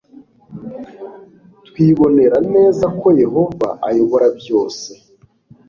twibonera 1.67 2.37
neza 2.53 2.85
ko 2.99 3.07
yehova 3.23 3.67
ayobora 3.87 4.27
byose 4.39 4.89